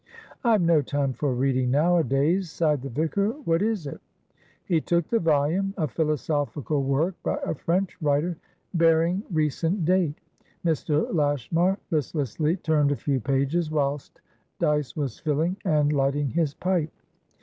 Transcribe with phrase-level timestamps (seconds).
[0.43, 3.33] "I've no time for reading nowadays," sighed the vicar.
[3.45, 4.01] "What is it?"
[4.65, 8.35] He took the volume, a philosophical work by a French writer,
[8.73, 10.17] bearing recent date.
[10.65, 11.13] Mr.
[11.13, 14.21] Lashmar listlessly turned a few pages, whilst
[14.57, 16.89] Dyce was filling and lighting his pipe.